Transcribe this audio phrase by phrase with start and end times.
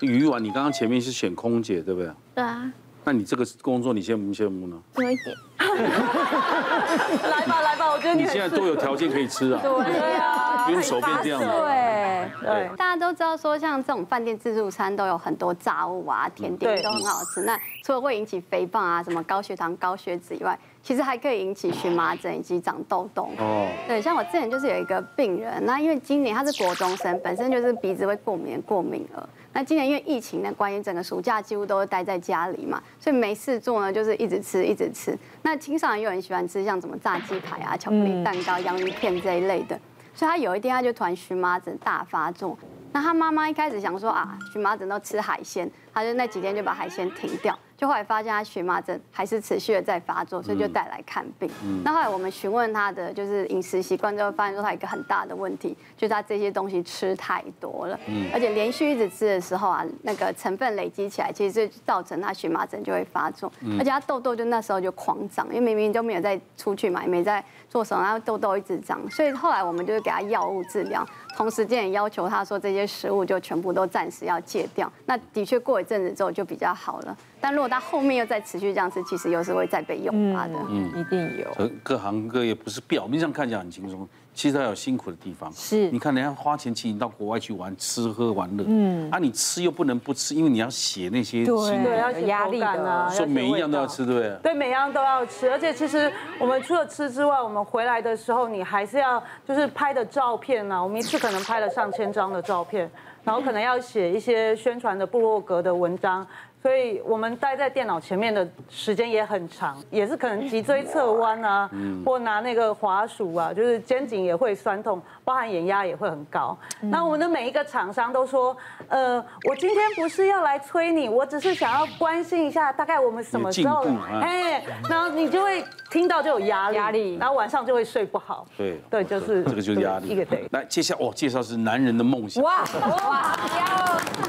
[0.00, 2.10] 鱼丸，你刚刚前面是选空姐，对不对？
[2.34, 2.72] 对啊，
[3.04, 4.80] 那你这个工作你羡不羡慕呢？
[4.96, 5.36] 有一点。
[5.60, 11.46] 来吧来吧，我觉得你你现在都有条件可以吃啊，对啊，不用手变这样子。
[11.46, 12.70] 对对。
[12.76, 17.42] 大家都知道说，像这种饭店自助餐都有很多炸物啊、甜点都很好吃。
[17.42, 23.28] 那除了会引起肥胖啊、什么高血糖、高血脂以外，其实还可以引起荨麻疹以及长痘痘。
[23.38, 23.68] 哦。
[23.86, 29.28] 对，像我之前就是有一个病人，那因为今年他是国中生，本身就是鼻子会过敏过敏儿。
[29.52, 35.18] 那今年因为疫情的关系，整个暑假几乎都待在家里嘛，所以没事做呢，就是一直吃一直吃。
[35.42, 39.78] 那青少年又很喜欢吃像什么炸鸡排啊、巧克力蛋糕、洋芋片这一类的，
[40.14, 42.56] 所以他有一天他就突然荨麻疹大发作。
[42.92, 47.58] 那他妈妈一开始想说啊，荨麻疹都吃海鲜，他就那几天就把海鲜停掉。
[47.76, 51.48] 就后来发现他荨麻疹还是持续的在发作，所以就带来看病。
[51.82, 57.98] 那后来我们询问他的就是饮食习惯，之后发现说他有一个很大的问题，就是他这些东西吃太多了，
[58.34, 71.02] 而且连续一直吃的时候啊，那个成分累积起来，其实就造成他荨麻疹就会发作，而且他痘痘就那时候就狂长，因为明明都没有在出去嘛，也没在做什么，然后痘痘一直长，所以后来我们就是给他药物治疗，
[71.34, 74.92] 同时间也要求他说这些食物就全部都暂时要戒掉。
[75.06, 77.16] 那的确过一阵子之后就比较好了。
[77.40, 80.54] 但如果他后面又再持续这样吃，其实又是会再被诱发的。
[80.68, 81.70] 嗯，一定有。
[81.82, 85.50] 各行各业不是表面上看起来很轻松，其实他有辛苦的地方。
[85.52, 85.90] 是。
[85.90, 88.64] 你看人家花钱请你到国外去玩，吃喝玩乐。
[88.68, 89.10] 嗯。
[89.10, 91.44] 啊，你吃又不能不吃，因为你要写那些。
[91.44, 91.82] 对。
[91.82, 93.10] 对，要压力的。
[93.10, 94.36] 所以每一样都要吃，对不对？
[94.42, 95.50] 对，每样都要吃。
[95.50, 100.82] 而且其实我们除了吃之外，我们回来的时候，你还是要就是拍的照片啊。
[100.82, 102.90] 我们一次可能拍了上千张的照片，
[103.24, 106.26] 然后可能要写一些宣传的部落格的文章。
[106.62, 111.70] 所以我们待在电脑前面的时间也很长，也是可能脊椎侧弯啊，
[112.04, 116.54] 或拿那个滑鼠啊，就是肩颈也会酸痛，包含眼压也会很高。
[116.82, 118.54] 那我们的每一个厂商都说，
[118.88, 123.82] 呃，我今天不是要来催你，我只是想要关心一下，大概我们什么时候，
[124.20, 128.46] 哎，然后你就会听到就有压力，压力，然后晚上就会睡不好。
[128.58, 130.08] 对，对，就是这个就是压力。
[130.08, 130.46] 一个对。
[130.52, 132.44] 来，接下来哦，介绍是男人的梦想。
[132.44, 132.62] 哇
[133.08, 133.34] 哇，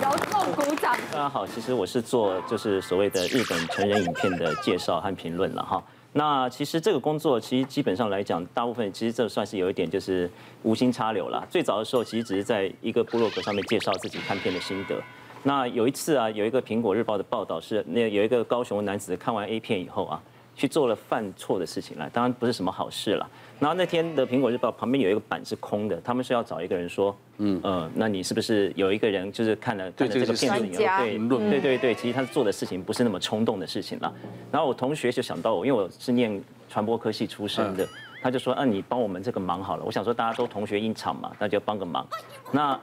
[0.01, 0.95] 要有重鼓掌。
[1.11, 2.20] 大家好，其实我是做。
[2.49, 5.81] 就是所谓的日本成人影片的介绍和评论了哈。
[6.13, 10.29] 那其实这个工作其实基本上来讲，大部分其实这算是有一点就是
[10.63, 11.47] 无心插柳了。
[11.49, 15.01] 最早的时候其实只是在一个部落格上面介绍自己看片的心得。
[15.43, 20.21] 那有一次啊，有一个苹果日报的报道是，那有一个高雄男子看完 A 片以后啊。
[20.55, 23.29] 去做了犯错的事情来，当然不是什么好事了。
[23.59, 34.11] 然后那天的《苹果日报》旁边有一个板是空的，他们是要找一个人说，嗯呃，那你是不是有一个人就是看了看了这个片子以后，对对对对，其实他做的事情不是那么冲动的事情了。
[34.51, 37.87] 然后我同学就想到我，因为我是念传播科系出身的，
[38.21, 39.83] 他就说，啊，你帮我们这个忙好了。
[39.85, 42.07] 我想说大家都同学一场嘛，那就帮个忙。
[42.51, 42.79] 那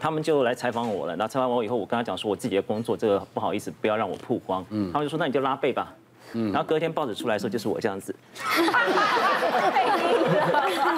[0.00, 1.14] 他们就来采访我了。
[1.14, 4.64] 那采访我以后，我跟他讲说我自己的工作，这个不好意思，不要让我曝光。
[4.70, 5.94] 嗯，他们就说，那你就拉背吧。
[6.34, 8.14] 嗯，然后隔天报纸出来的时候，就是我这样子，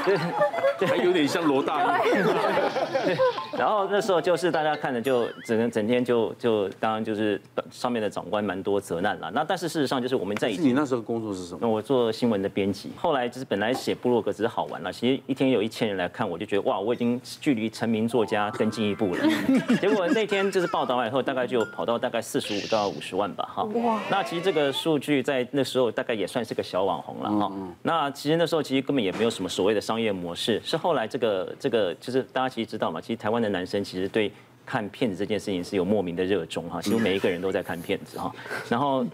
[0.84, 2.12] 还有点像罗大佑。
[2.12, 3.16] 对，
[3.56, 9.30] 然后那时候就是大家看着就整整天就就当然就是上面的长官蛮多责难了。
[9.32, 11.58] 那但是事实上就是我们在以前，你那时候工作是什么？
[11.62, 12.90] 那我做新闻的编辑。
[12.96, 19.20] 后来就是本来写部落格只是好玩了，其实一天有一千人来看，我就觉得哇，我已经距离成名作家更进一步了。
[19.80, 23.62] 结果那天就是报道完以后，大概就跑到大概四十五到五十万吧，哈。
[23.62, 24.00] 哇。
[24.10, 25.16] 那其实这个数据。
[25.26, 27.52] 在那时候大概也算是个小网红了哈。
[27.82, 34.30] 那其实那时候其实根本也没有什么所谓的商业模式，是后来这个这个就是大家其实知道嘛，其实台湾的男生其实对
[34.64, 38.34] 看片子这件事情是有莫名的热衷哈，几乎每一个人都在看片子哈。
[38.68, 39.06] 然后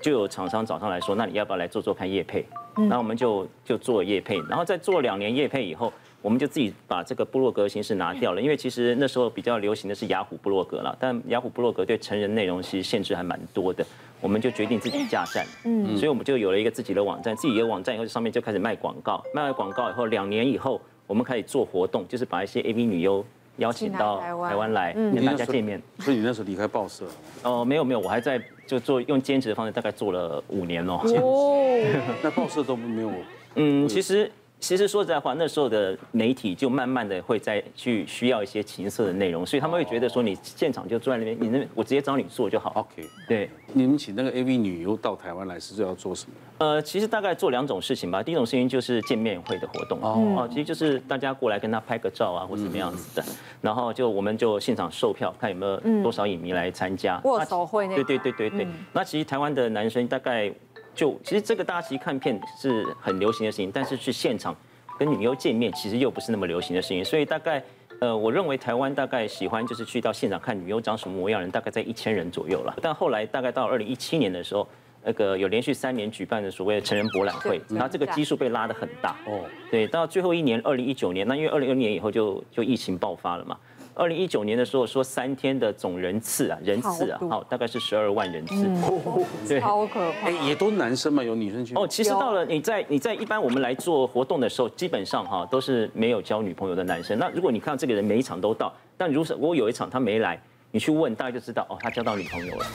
[0.00, 2.46] 就有厂商找上来说，那你要不要来做做看业配？
[2.76, 5.92] 然后我们就就做业配，然后在做两年业配以后。
[6.22, 13.86] 我们就自己把这个部落格形式拿掉了，因为其实那时候比较流行的是雅虎部落格了，但雅虎部落格对成人内容其实限制还蛮多的，
[14.20, 23.24] 我们就决定自己架站，嗯，所以我们就有了一个自己的网站，自己的网站以后上面就开始卖广告，卖完广告以后，两年以后我们开始做活动，就是把一些 AV 女优
[23.58, 25.80] 邀请到台湾来跟大家见面。
[26.00, 27.04] 所以你那时候离开报社？
[27.42, 31.00] 哦，没有没有，我还在就做用兼职的方式，大概做了五年哦。
[31.04, 31.84] 哦，
[32.22, 33.10] 那报社都没有？
[33.56, 34.30] 嗯，其实。
[34.58, 42.72] 其实说实在话，那时候的媒体就慢慢的会再去需要一些情色的内容，所以他们会觉得说，你现场就坐在那边，你那我直接找你做就好。
[42.74, 43.50] OK，对。
[43.74, 46.36] 你们请那个 AV 女优到台湾来是要做什么？
[46.58, 48.22] 呃，其实大概做两种事情吧。
[48.22, 53.24] 第一种事情就是见面会的活动哦，其实就是大家过来跟他拍个照啊，或怎么样子的。
[53.60, 57.94] 然后就我们就现场售票，看有没有多少影迷来参加握手会那。
[57.94, 58.66] 对对对对对。
[58.92, 60.52] 那其实台湾的男生大概。
[60.96, 64.56] 就其实这个大家其实看片是很流行的事情，但是去现场
[64.98, 67.62] 跟女优见面其实又不是那么流行的事情，所以大概
[68.00, 72.74] 呃，我认为台湾大概喜欢就是去到现场看女优长什么模样人，大概在一千人左右了。
[72.80, 74.66] 但后来大概到二零一七年的时候，
[75.04, 79.16] 那个有连续三年举办的所谓的成人博览会，然后这个基数被拉得很大。
[79.26, 83.56] 哦，对，到最后一年二零一九年，那因为二零二零年以后就就疫情爆发了嘛。
[83.98, 88.68] 二零一九年的时候说三天的总人次啊，人次啊，好，大概是十二万人次，
[89.48, 90.28] 对，超可怕。
[90.28, 91.74] 哎，也都男生嘛，有女生去？
[91.74, 97.18] 哦，其实到了你在你在一般我们来做活动的时候，基本上哈都是没有交女朋友的男生。
[97.18, 100.38] 那如果你看到这个人每一场都到，但如果我有一场他没来，
[100.70, 102.66] 你去问大家就知道哦，他交到女朋友了。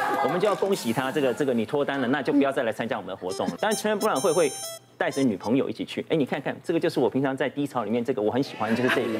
[0.21, 3.57] 哦，我们就要恭喜他，这个这个你脱单了，那就不要再来参加我们的活动了。
[3.59, 4.51] 当然成人博览会会。
[4.97, 9.17] 带着女朋友一起去，哎，你看看，这个就是我平常在低潮里面，这个我很喜欢，就是这个，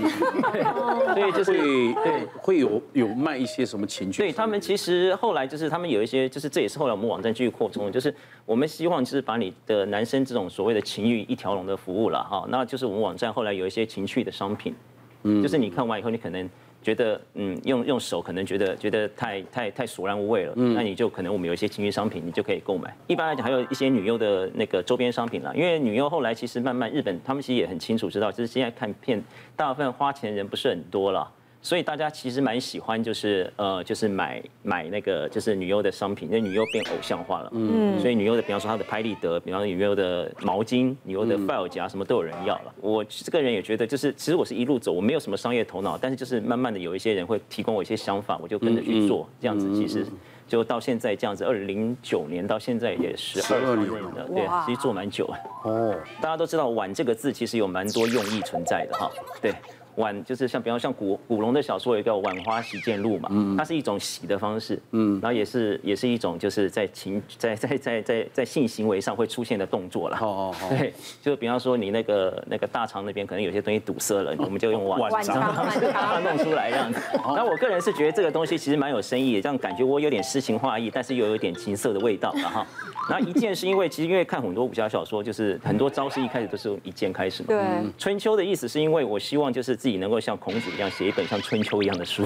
[1.16, 4.20] 对，就是对，会有有卖一些什么情趣？
[4.20, 8.14] 对他们其实后来就是他们有一些，就是这也是后来我们网站继续扩充，就是
[8.46, 14.76] 我们希望就是把你的男生这种所谓的情欲一条龙的服务了哈，那就是我们网站后来有一些情趣的商品，
[15.24, 16.48] 嗯，就是你看完以后你可能。
[16.82, 22.96] 觉得嗯，用用手可能觉得觉得太太太索然无味了，嗯，那你就可能我们有一些情趣商品，你就可以购买。
[23.08, 29.24] 一般来讲，还有一些女优的那个周边商品啦，因为女优后来其实慢慢日本他们其实也很清楚知道，就是现在看片
[29.56, 31.32] 大部分花钱的人不是很多了。
[31.64, 37.50] 所以大家其实蛮喜欢，就是呃，就是买买那个就是女优的商品，因为女优变偶像化了。
[37.54, 38.00] 嗯。
[38.00, 42.74] 所以女优的，比方说她的拍立得，比方说女优的毛巾、女优的 file 夹，什么都有人要了。
[42.82, 50.04] 我这个人也觉得，就是其实我是一路走，我没有什么商业头脑，但是就是慢慢的有一些人会提供我一些想法，我就跟着去做，这样子其实
[50.48, 55.38] 就到现在这样子，二零零九年到现在也十二年了，对，其实做蛮久了。
[55.64, 55.96] 哦。
[56.20, 59.54] 大家都知道“碗”这个字其实有蛮多用意存在的哈，对。
[59.96, 70.18] 碗就是像，比方像古古龙的小说有一个《碗花洗剑录》嘛，它是一种洗的方式，嗯，然后也是也是一种就是在情在在在在在性行为上会出现的动作了。
[70.22, 77.00] 哦哦 对，就比方说你那个那个大肠那边可能有些东西堵塞了，我们就用碗把它弄出来这样子。
[77.36, 82.68] 那我个人是觉得这个东西其实蛮有深意的，这样感觉我有点诗情画意，但是又有点情色的味道了哈。
[83.10, 87.48] 那一件是因为其实因为看很多武侠小说，就是很多招式一开始都是用一剑开始嘛。
[87.50, 87.62] 对。
[87.98, 92.24] 春秋的意思是因为我希望就是自己能够像孔子一样写一本像春秋一样的书。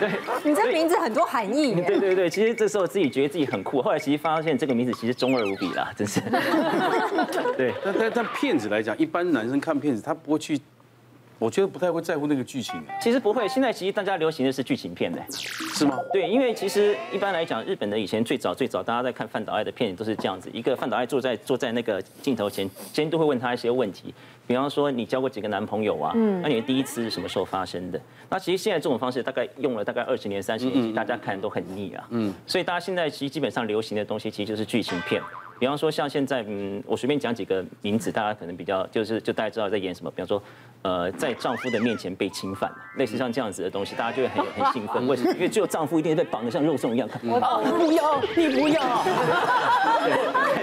[0.00, 0.08] 对。
[0.42, 1.74] 你这名字很多含义。
[1.74, 6.22] 对对对，其实这时候自己觉得自己很酷，后来其实发现这个名字其实中二无比啦，真是。
[7.58, 7.74] 对。
[7.84, 10.58] 但但但骗子来讲，一般男生看骗子他不会去。
[11.38, 12.82] 我觉得不太会在乎那个剧情。
[13.00, 15.96] 其实不会，现在其实大家流行的是剧情片的，是吗？
[16.12, 24.12] 对，因为其实一般来讲，日本的以前最早最早，大家在看范岛爱的片都是这样子，一个范岛爱坐在坐在那个镜头前，监督会问他一些问题，
[24.46, 26.12] 比方说你交过几个男朋友啊？
[26.16, 28.00] 嗯，那你的第一次是什么时候发生的？
[28.28, 32.06] 那其实现在这种方式大概用了大概二十年、三十年，大家看都很腻啊。
[32.10, 35.22] 嗯，所以大家现在其实基本上流行的东西其实就是剧情片。
[35.58, 40.10] 比方说像现在，嗯，我随便讲几个名字，大家可能比较就是就大家知道在演什么。
[40.10, 40.42] 比方说，
[40.82, 45.06] 呃，在丈夫的面前被侵犯，类似像这样子的东西，大家就会很很兴奋。
[45.06, 45.32] 为什么？
[45.34, 47.08] 因为只有丈夫一定被绑得像肉粽一样。
[47.24, 47.40] 我
[47.78, 49.04] 不要，你不要。
[50.04, 50.12] 对，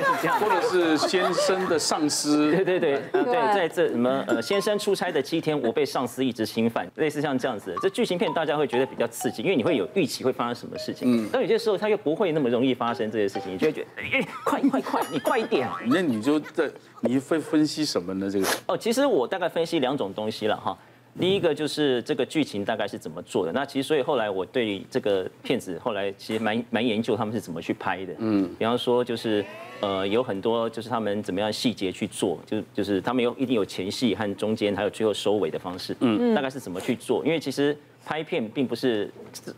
[0.01, 0.39] 是这样。
[0.39, 2.51] 或者是先生的上司。
[2.63, 7.77] 对对对，对，在这什么呃，先生出差的七天，我被上司一直侵犯，类似像这样子的。
[7.81, 11.23] 这剧情片大家会觉得比较刺激，因为你会有预期会发生什么事情。
[11.25, 11.29] 嗯。
[11.31, 15.67] 但有些时候他又不会那么容易发生这些事情，你就会觉得，哎，快快快，你快一点。
[15.89, 16.71] 那你就在。
[17.01, 18.27] 你会分析什么呢？
[18.27, 20.75] 这个哦，其实我大概分析两种东西了哈。
[21.19, 23.51] 第一个就是这个剧情大概是怎么做的。
[23.51, 28.13] 那其实所以后来我对这个片子后来其实蛮蛮研究他们是怎么去拍的。
[28.17, 29.45] 嗯，比方说就是
[29.81, 35.95] 呃有很多就是他们怎么样细节去做，就就是他们有一定有前戏和中间还有最后收尾的方式。
[35.99, 37.23] 嗯，大概是怎么去做？
[37.23, 39.11] 因为其实拍片并不是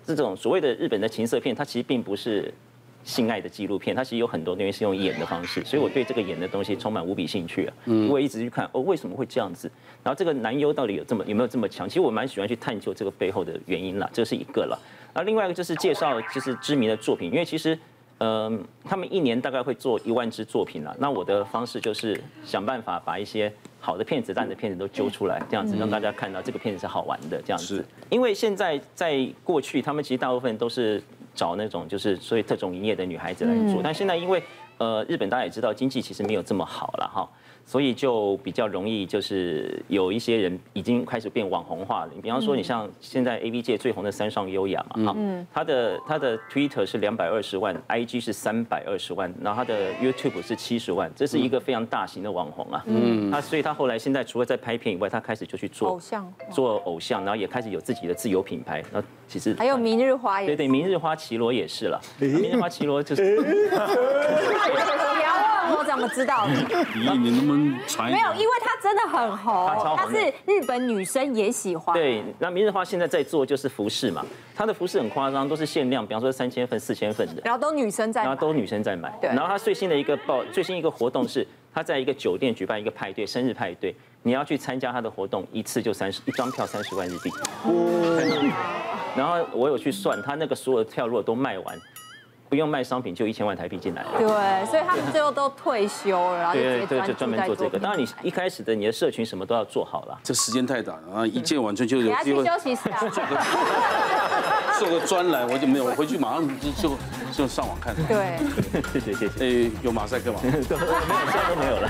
[0.06, 2.54] 这种所谓的日本的情色片，它其实并不是。
[3.04, 7.74] 性爱的纪录片，它其实有很多东西是用演的方式，所以我对这个演的东西充满无比兴趣啊。
[7.86, 9.72] 嗯，我也一直去看哦，为什么会这样子？
[10.04, 11.88] 然后这个男优到底有这么有没有这么强？
[11.88, 14.78] 其实我蛮喜欢去探究这个背后的原因啦，这是一个了。
[15.14, 17.74] 然后另外一个就是介绍就是知名的作品，因为其实
[18.18, 20.96] 嗯、呃，他们一年大概会做一万支作品了。
[21.00, 27.84] 那我的方式就是想办法把一些好的片子、烂的片子都揪出来，这样子让大家看到这个片子是好玩的这样子。
[28.10, 31.02] 因为现在在过去，他们其实大部分都是。
[31.38, 34.42] 找那种就是所以特种营业的女孩子来做，但现在因为
[34.80, 37.30] 呃日本大家也知道经济其实没有这么好了哈。
[37.68, 42.12] 所以就比较容易，就是有一些人已经开始变网红化了。
[42.16, 45.18] 你比方说，你像现在 A V 界最红的三上优雅嘛，哈，
[45.54, 52.82] 他的他的 Twitter 是两百二十万，IG 是三百二十万，然后他的 YouTube 是七十万，这是一个非常大型的网红啊。
[52.88, 58.82] 嗯，他所以他后来现在除了在拍片以外，他开始就去做偶像，做偶像，然后也开始有自己的自由品牌。
[58.94, 62.00] 然后其实还有明日花也对对，明日花绮罗也是了。
[62.18, 63.38] 明日花绮罗就是。
[65.76, 66.54] 我怎么知道的？
[66.96, 71.94] 你你能不能传一没有，因为他真的很红，他是日本女生也喜欢。
[71.96, 79.12] 对，那明日花现在在做就是服饰嘛，他的服饰很夸张，都是限量，比方说三千份、四千份的，然后都女生在买，然后都女生在买。
[79.22, 87.32] 对然后它最新的一个报，最新一个活动是，他在一个酒店举办一个派对，生日派对，你要去参加他的活动，一次就三十，一张票三十万日币。
[89.16, 91.76] 然后我有去算，他那个所有的票如果都卖完，
[92.50, 94.10] 不用卖商品就一千万台币进来了。
[94.18, 97.78] 对，所以他们最后都退休了，然后对对，就专专门做这个。
[97.78, 100.18] 当然你一开始的你的社群什么都要做好了。
[100.24, 101.28] 这时间太短了啊！
[101.28, 103.00] 一见完春秋给他去有机会休息室啊。
[104.80, 106.98] 做个专栏，我就没有，我回去马上就就
[107.34, 107.96] 就上网看。
[108.08, 108.38] 对，
[108.94, 109.40] 谢谢谢谢。
[109.40, 110.40] 诶，有马赛克吗？
[110.44, 111.90] 没有，现在都没有了。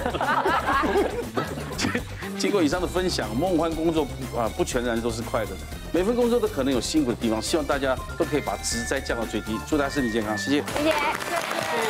[2.39, 5.57] 经过以上的分享，梦幻工作啊不全然都是快乐的，
[5.97, 10.57] 每份工作都可能有辛苦的地方，希望大家都可以把职灾降到最低，祝大家身体健康，谢谢。
[10.61, 10.83] 谢谢。
[10.83, 10.93] 谢谢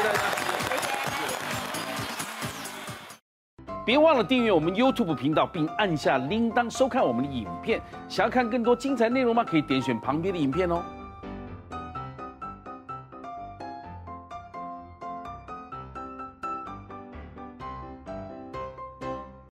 [0.01, 0.19] 大家。
[3.85, 7.81] 别忘了订阅我们 YouTube 频道，并按下铃铛收看我们的影片。
[8.07, 9.43] 想要看更多精彩内容吗？
[9.43, 10.81] 可以点选旁边的影片哦。